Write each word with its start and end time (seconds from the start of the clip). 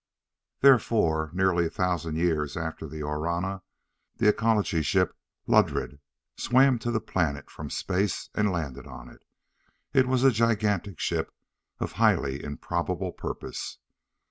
Therefore, 0.61 1.29
nearly 1.31 1.67
a 1.67 1.69
thousand 1.69 2.15
years 2.15 2.57
after 2.57 2.87
the 2.87 3.01
Orana, 3.03 3.61
the 4.15 4.27
Ecology 4.27 4.81
Ship 4.81 5.15
Ludred 5.47 5.99
swam 6.37 6.79
to 6.79 6.89
the 6.89 6.99
planet 6.99 7.51
from 7.51 7.69
space 7.69 8.31
and 8.33 8.51
landed 8.51 8.87
on 8.87 9.09
it. 9.09 9.23
It 9.93 10.07
was 10.07 10.23
a 10.23 10.31
gigantic 10.31 10.99
ship 10.99 11.31
of 11.77 11.91
highly 12.01 12.43
improbable 12.43 13.11
purpose. 13.11 13.77